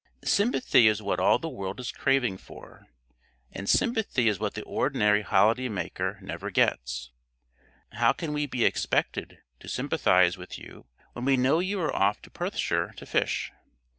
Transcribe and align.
Sympathy 0.25 0.87
is 0.87 0.99
what 0.99 1.19
all 1.19 1.37
the 1.37 1.47
world 1.47 1.79
is 1.79 1.91
craving 1.91 2.35
for, 2.39 2.87
and 3.51 3.69
sympathy 3.69 4.27
is 4.27 4.39
what 4.39 4.55
the 4.55 4.63
ordinary 4.63 5.21
holiday 5.21 5.69
maker 5.69 6.17
never 6.23 6.49
gets. 6.49 7.11
How 7.91 8.11
can 8.11 8.33
we 8.33 8.47
be 8.47 8.65
expected 8.65 9.37
to 9.59 9.69
sympathise 9.69 10.39
with 10.39 10.57
you 10.57 10.87
when 11.13 11.23
we 11.25 11.37
know 11.37 11.59
you 11.59 11.79
are 11.81 11.95
off 11.95 12.19
to 12.23 12.31
Perthshire 12.31 12.93
to 12.97 13.05
fish? 13.05 13.51